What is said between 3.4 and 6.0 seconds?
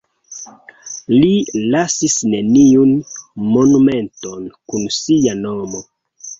monumenton kun sia nomo.